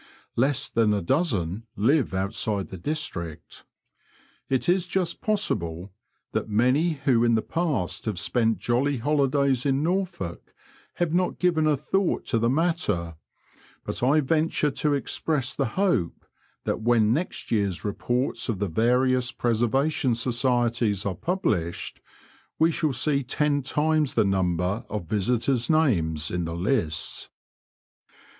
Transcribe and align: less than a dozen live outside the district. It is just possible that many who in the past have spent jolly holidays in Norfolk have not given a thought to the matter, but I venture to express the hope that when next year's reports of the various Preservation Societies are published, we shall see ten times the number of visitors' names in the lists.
less 0.35 0.67
than 0.67 0.95
a 0.95 1.01
dozen 1.03 1.67
live 1.75 2.11
outside 2.11 2.69
the 2.69 2.77
district. 2.79 3.65
It 4.49 4.67
is 4.67 4.87
just 4.87 5.21
possible 5.21 5.93
that 6.31 6.49
many 6.49 6.93
who 7.05 7.23
in 7.23 7.35
the 7.35 7.43
past 7.43 8.05
have 8.05 8.17
spent 8.17 8.57
jolly 8.57 8.97
holidays 8.97 9.63
in 9.63 9.83
Norfolk 9.83 10.55
have 10.95 11.13
not 11.13 11.37
given 11.37 11.67
a 11.67 11.77
thought 11.77 12.25
to 12.29 12.39
the 12.39 12.49
matter, 12.49 13.15
but 13.85 14.01
I 14.01 14.21
venture 14.21 14.71
to 14.71 14.95
express 14.95 15.53
the 15.53 15.65
hope 15.77 16.25
that 16.63 16.81
when 16.81 17.13
next 17.13 17.51
year's 17.51 17.85
reports 17.85 18.49
of 18.49 18.57
the 18.57 18.67
various 18.69 19.31
Preservation 19.31 20.15
Societies 20.15 21.05
are 21.05 21.13
published, 21.13 22.01
we 22.57 22.71
shall 22.71 22.91
see 22.93 23.21
ten 23.23 23.61
times 23.61 24.15
the 24.15 24.25
number 24.25 24.83
of 24.89 25.05
visitors' 25.05 25.69
names 25.69 26.31
in 26.31 26.45
the 26.45 26.55
lists. 26.55 27.29